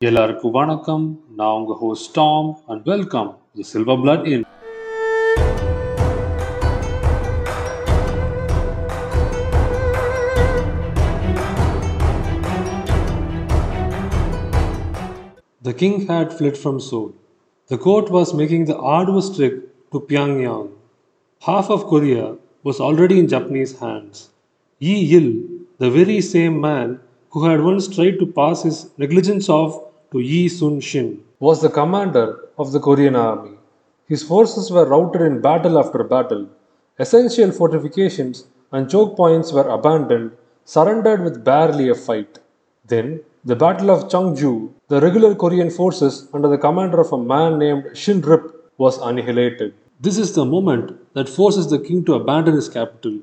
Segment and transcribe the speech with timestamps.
[0.00, 1.04] எல்லாருக்கும் வணக்கம்
[1.36, 4.44] நான் உங்க host Tom and welcome the silver blood in
[15.62, 17.08] The king had fled from Seoul.
[17.70, 19.56] The court was making the arduous trek
[19.92, 20.68] to Pyongyang.
[21.42, 22.26] Half of Korea
[22.64, 24.28] was already in Japanese hands.
[24.80, 25.28] Yi Il,
[25.78, 26.88] the very same man
[27.36, 29.72] who had once tried to pass his negligence off
[30.10, 31.08] to Yi Sun Shin,
[31.38, 33.54] was the commander of the Korean army.
[34.08, 36.48] His forces were routed in battle after battle.
[36.98, 40.30] Essential fortifications and choke points were abandoned,
[40.64, 42.38] surrendered with barely a fight.
[42.86, 47.58] Then, the Battle of Chungju, the regular Korean forces under the commander of a man
[47.58, 48.44] named Shin Rip
[48.78, 49.74] was annihilated.
[50.00, 53.18] This is the moment that forces the king to abandon his capital.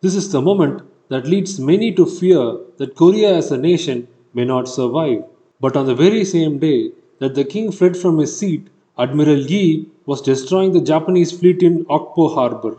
[0.00, 4.44] This is the moment that leads many to fear that Korea as a nation may
[4.44, 5.24] not survive.
[5.60, 9.88] But on the very same day that the king fled from his seat, Admiral Yi
[10.06, 12.78] was destroying the Japanese fleet in Okpo harbor.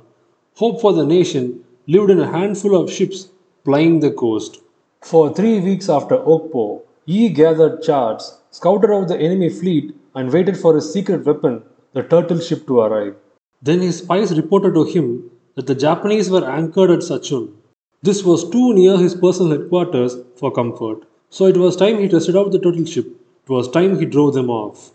[0.55, 3.29] Hope for the nation lived in a handful of ships
[3.63, 4.61] plying the coast.
[5.01, 10.57] For three weeks after Okpo, Yi gathered charts, scouted out the enemy fleet, and waited
[10.57, 13.15] for his secret weapon, the turtle ship, to arrive.
[13.61, 17.53] Then his spies reported to him that the Japanese were anchored at Sacheon.
[18.01, 22.37] This was too near his personal headquarters for comfort, so it was time he tested
[22.37, 23.07] out the turtle ship.
[23.43, 24.91] It was time he drove them off.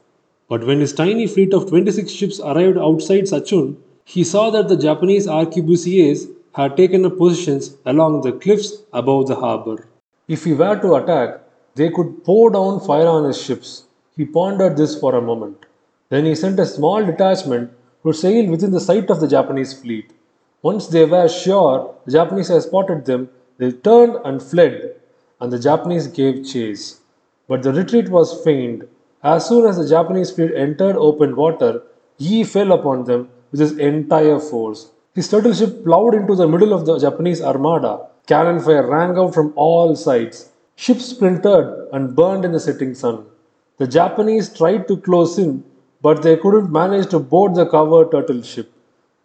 [0.48, 4.78] But when his tiny fleet of 26 ships arrived outside Sacheon, he saw that the
[4.78, 9.86] Japanese arquebusiers had taken up positions along the cliffs above the harbor.
[10.26, 11.42] If he were to attack,
[11.74, 13.84] they could pour down fire on his ships.
[14.16, 15.66] He pondered this for a moment.
[16.08, 17.70] Then he sent a small detachment
[18.02, 20.10] to sail within the sight of the Japanese fleet.
[20.68, 24.76] Once they were sure the Japanese had spotted them, they turned and fled,
[25.40, 26.84] and the Japanese gave chase.
[27.48, 28.88] But the retreat was feigned.
[29.22, 31.82] As soon as the Japanese fleet entered open water,
[32.16, 34.90] Yi fell upon them with his entire force.
[35.14, 37.92] His turtle ship plowed into the middle of the Japanese armada.
[38.26, 40.50] Cannon fire rang out from all sides.
[40.76, 43.26] Ships splintered and burned in the setting sun.
[43.76, 45.62] The Japanese tried to close in,
[46.00, 48.73] but they couldn't manage to board the covered turtle ship.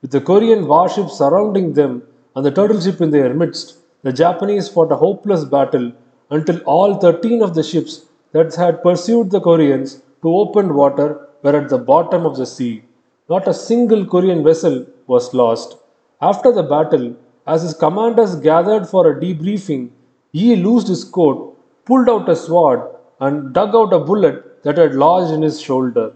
[0.01, 2.03] With the Korean warships surrounding them
[2.35, 5.91] and the turtle ship in their midst, the Japanese fought a hopeless battle
[6.29, 11.55] until all 13 of the ships that had pursued the Koreans to open water were
[11.55, 12.83] at the bottom of the sea.
[13.29, 15.77] Not a single Korean vessel was lost.
[16.21, 19.89] After the battle, as his commanders gathered for a debriefing,
[20.31, 22.81] Yi loosed his coat, pulled out a sword,
[23.19, 26.13] and dug out a bullet that had lodged in his shoulder.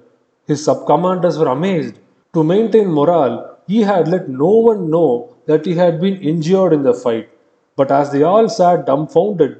[0.47, 1.99] His sub commanders were amazed.
[2.33, 6.83] To maintain morale, he had let no one know that he had been injured in
[6.83, 7.29] the fight.
[7.75, 9.59] But as they all sat dumbfounded,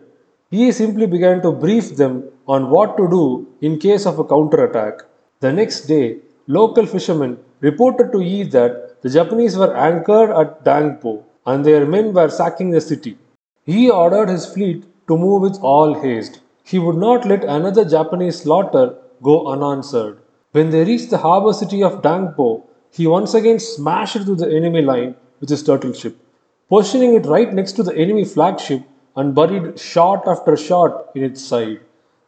[0.52, 5.02] he simply began to brief them on what to do in case of a counterattack.
[5.40, 11.24] The next day, local fishermen reported to Yi that the Japanese were anchored at Dangpo
[11.46, 13.18] and their men were sacking the city.
[13.66, 16.42] He ordered his fleet to move with all haste.
[16.64, 20.20] He would not let another Japanese slaughter go unanswered.
[20.52, 22.64] When they reached the harbor city of Dangpo,
[22.98, 26.16] he once again smashed through the enemy line with his turtle ship,
[26.70, 28.82] positioning it right next to the enemy flagship
[29.16, 31.80] and buried shot after shot in its side.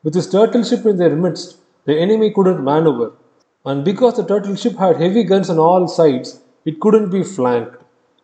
[0.03, 3.11] With his turtle ship in their midst, the enemy couldn't maneuver,
[3.63, 7.77] and because the turtle ship had heavy guns on all sides, it couldn't be flanked.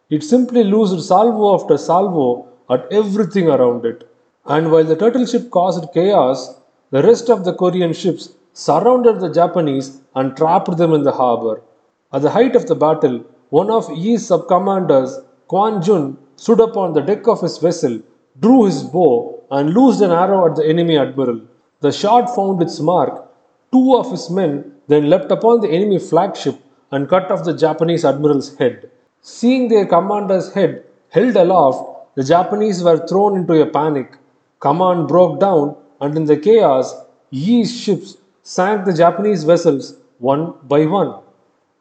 [0.10, 4.08] It simply loosed salvo after salvo at everything around it.
[4.46, 6.56] And while the turtle ship caused chaos,
[6.90, 11.62] the rest of the Korean ships surrounded the Japanese and trapped them in the harbor.
[12.14, 17.02] At the height of the battle, one of Yi's sub-commanders, Quan Jun, stood upon the
[17.02, 18.00] deck of his vessel,
[18.38, 21.40] drew his bow, and loosed an arrow at the enemy admiral.
[21.80, 23.30] The shot found its mark.
[23.72, 26.56] Two of his men then leapt upon the enemy flagship
[26.92, 28.92] and cut off the Japanese admiral's head.
[29.22, 34.18] Seeing their commander's head held aloft, the Japanese were thrown into a panic.
[34.60, 36.94] Command broke down, and in the chaos,
[37.30, 41.14] Yi's ships sank the Japanese vessels one by one.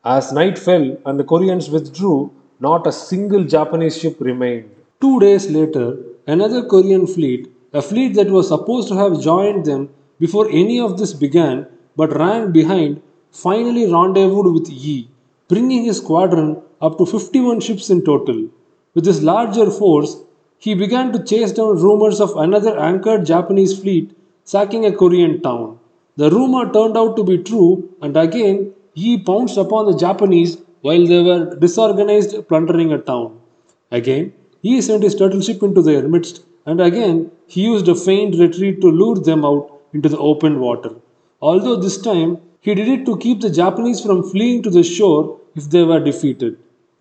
[0.05, 4.71] As night fell and the Koreans withdrew, not a single Japanese ship remained.
[4.99, 9.91] Two days later, another Korean fleet, a fleet that was supposed to have joined them
[10.19, 11.67] before any of this began
[11.97, 15.09] but ran behind, finally rendezvoused with Yi,
[15.49, 18.49] bringing his squadron up to 51 ships in total.
[18.95, 20.17] With his larger force,
[20.57, 25.79] he began to chase down rumors of another anchored Japanese fleet sacking a Korean town.
[26.17, 31.07] The rumor turned out to be true, and again Yi pounced upon the Japanese while
[31.07, 33.39] they were disorganized plundering a town.
[33.91, 34.33] Again,
[34.63, 38.81] he sent his turtle ship into their midst, and again he used a feigned retreat
[38.81, 40.93] to lure them out into the open water.
[41.41, 45.39] although this time he did it to keep the Japanese from fleeing to the shore
[45.55, 46.59] if they were defeated.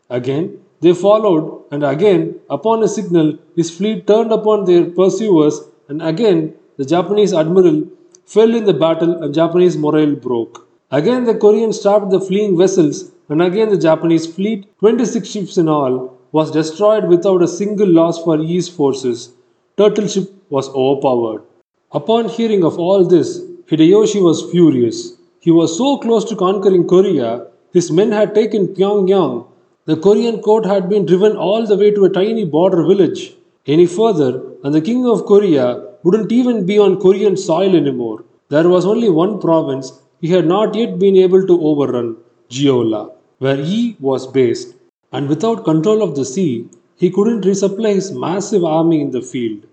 [0.09, 6.01] Again, they followed, and again, upon a signal, his fleet turned upon their pursuers, and
[6.01, 7.83] again, the Japanese admiral
[8.25, 10.68] fell in the battle and Japanese morale broke.
[10.91, 15.69] Again, the Koreans stopped the fleeing vessels, and again, the Japanese fleet, 26 ships in
[15.69, 19.31] all, was destroyed without a single loss for Yi's forces.
[19.77, 21.43] Turtle ship was overpowered.
[21.91, 23.39] Upon hearing of all this,
[23.69, 25.13] Hideyoshi was furious.
[25.39, 29.45] He was so close to conquering Korea, his men had taken Pyongyang.
[29.85, 33.33] The Korean court had been driven all the way to a tiny border village.
[33.67, 38.23] Any further, and the king of Korea wouldn't even be on Korean soil anymore.
[38.49, 42.17] There was only one province he had not yet been able to overrun
[42.49, 44.75] Jeolla, where he was based.
[45.11, 46.67] And without control of the sea,
[46.97, 49.65] he couldn't resupply his massive army in the field.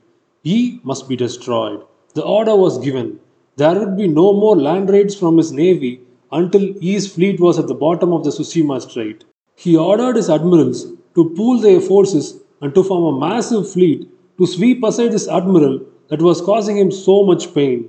[0.43, 1.82] He must be destroyed.
[2.14, 3.19] The order was given.
[3.56, 6.00] There would be no more land raids from his navy
[6.31, 9.25] until Yi's fleet was at the bottom of the Tsushima Strait.
[9.56, 14.08] He ordered his admirals to pool their forces and to form a massive fleet
[14.38, 17.88] to sweep aside this admiral that was causing him so much pain.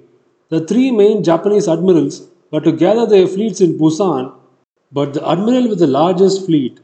[0.49, 4.33] The three main Japanese admirals were to gather their fleets in Busan,
[4.91, 6.79] but the admiral with the largest fleet,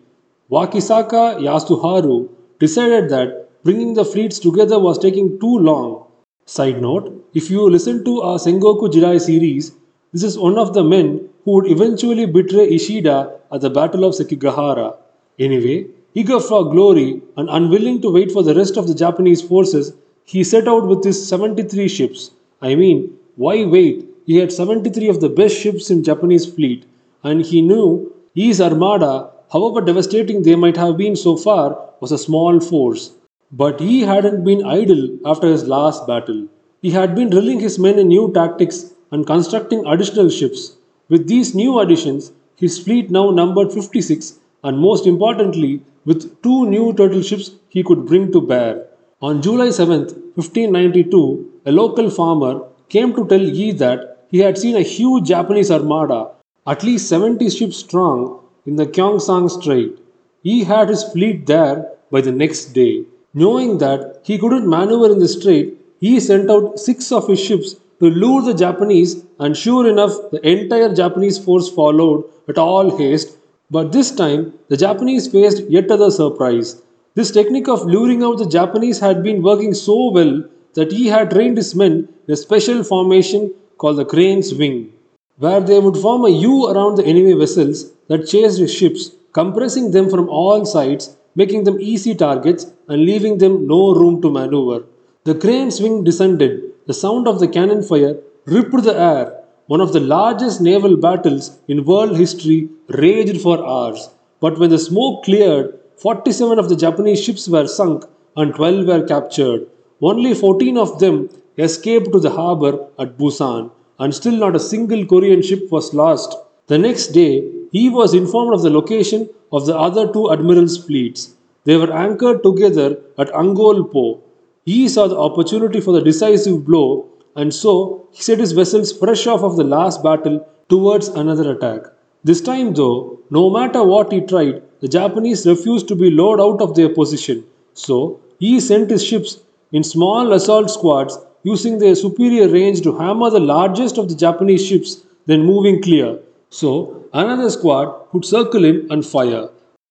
[0.52, 2.30] Wakisaka Yasuharu,
[2.60, 6.06] decided that bringing the fleets together was taking too long.
[6.46, 9.72] Side note, if you listen to our Sengoku Jidai series,
[10.12, 14.14] this is one of the men who would eventually betray Ishida at the Battle of
[14.14, 14.98] Sekigahara.
[15.40, 19.94] Anyway, eager for glory and unwilling to wait for the rest of the Japanese forces,
[20.26, 22.32] he set out with his 73 ships.
[22.62, 24.06] I mean, why wait?
[24.26, 26.86] He had 73 of the best ships in Japanese fleet,
[27.24, 32.18] and he knew Yi's armada, however devastating they might have been so far, was a
[32.18, 33.12] small force.
[33.52, 36.48] But he hadn't been idle after his last battle.
[36.82, 40.78] He had been drilling his men in new tactics and constructing additional ships.
[41.10, 46.94] With these new additions, his fleet now numbered 56, and most importantly, with two new
[46.94, 48.88] turtle ships he could bring to bear.
[49.22, 50.06] On July 7,
[50.36, 55.70] 1592, a local farmer came to tell Yi that he had seen a huge Japanese
[55.70, 56.22] armada,
[56.66, 60.00] at least 70 ships strong, in the Kyongsang Strait.
[60.42, 63.04] He had his fleet there by the next day.
[63.36, 67.76] Knowing that he couldn't maneuver in the strait, he sent out six of his ships
[68.00, 73.38] to lure the Japanese, and sure enough, the entire Japanese force followed at all haste.
[73.70, 76.82] But this time, the Japanese faced yet another surprise.
[77.14, 80.44] This technique of luring out the Japanese had been working so well
[80.74, 84.92] that he had trained his men in a special formation called the crane's wing,
[85.38, 89.92] where they would form a U around the enemy vessels that chased his ships, compressing
[89.92, 94.86] them from all sides, making them easy targets and leaving them no room to maneuver.
[95.24, 99.40] The crane's wing descended the sound of the cannon fire ripped the air.
[99.68, 104.10] One of the largest naval battles in world history raged for hours.
[104.42, 108.04] But when the smoke cleared, 47 of the Japanese ships were sunk
[108.36, 109.68] and 12 were captured.
[110.02, 115.06] Only 14 of them escaped to the harbor at Busan, and still not a single
[115.06, 116.36] Korean ship was lost.
[116.68, 121.36] The next day, he was informed of the location of the other two admirals' fleets.
[121.66, 124.20] They were anchored together at Angolpo,
[124.66, 127.06] he saw the opportunity for the decisive blow,
[127.36, 131.82] and so he set his vessels fresh off of the last battle towards another attack.
[132.24, 136.62] This time, though, no matter what he tried, the Japanese refused to be lured out
[136.62, 137.44] of their position.
[137.74, 139.42] So, he sent his ships
[139.74, 144.66] in small assault squads using their superior range to hammer the largest of the Japanese
[144.66, 146.20] ships, then moving clear.
[146.50, 149.50] So, another squad could circle in and fire.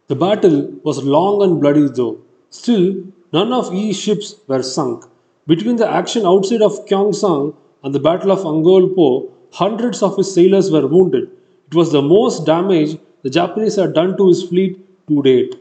[0.08, 2.18] The battle was long and bloody, though.
[2.50, 3.02] Still,
[3.34, 5.06] None of Yi's ships were sunk.
[5.46, 10.70] Between the action outside of Kyongsang and the Battle of Angolpo, hundreds of his sailors
[10.70, 11.30] were wounded.
[11.68, 15.54] It was the most damage the Japanese had done to his fleet to date.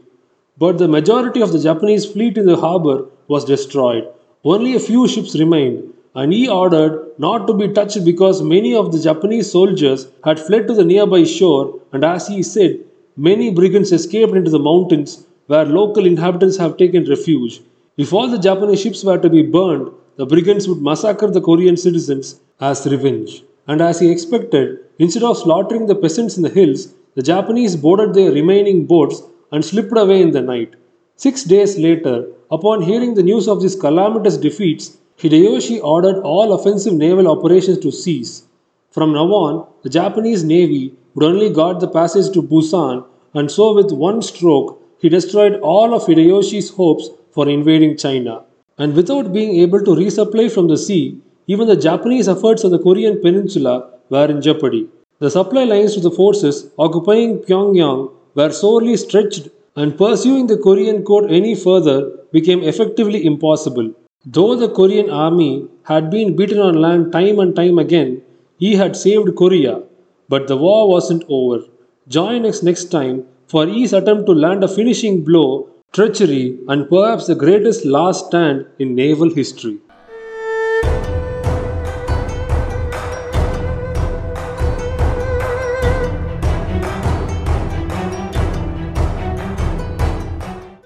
[0.58, 4.06] But the majority of the Japanese fleet in the harbor was destroyed.
[4.44, 8.90] Only a few ships remained, and he ordered not to be touched because many of
[8.90, 12.80] the Japanese soldiers had fled to the nearby shore, and as he said,
[13.16, 17.60] many brigands escaped into the mountains where local inhabitants have taken refuge.
[17.96, 21.76] If all the Japanese ships were to be burned, the brigands would massacre the Korean
[21.76, 23.44] citizens as revenge.
[23.68, 28.14] And as he expected, instead of slaughtering the peasants in the hills, the Japanese boarded
[28.14, 29.22] their remaining boats
[29.52, 30.74] and slipped away in the night.
[31.14, 36.92] Six days later, upon hearing the news of these calamitous defeats, Hideyoshi ordered all offensive
[36.92, 38.44] naval operations to cease.
[38.90, 43.74] From now on, the Japanese navy would only guard the passage to Busan, and so
[43.74, 48.42] with one stroke, he destroyed all of Hideyoshi's hopes for invading China.
[48.76, 52.78] And without being able to resupply from the sea, even the Japanese efforts on the
[52.78, 54.88] Korean peninsula were in jeopardy.
[55.20, 61.02] The supply lines to the forces occupying Pyongyang were sorely stretched, and pursuing the Korean
[61.02, 63.92] court any further became effectively impossible.
[64.24, 68.22] Though the Korean army had been beaten on land time and time again,
[68.58, 69.82] he had saved Korea,
[70.28, 71.60] but the war wasn't over.
[72.08, 77.26] Join us next time for Yi's attempt to land a finishing blow, treachery, and perhaps
[77.26, 79.78] the greatest last stand in naval history.